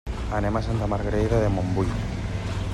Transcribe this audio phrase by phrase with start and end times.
[0.37, 1.95] Anem a Santa Margarida de Montbui.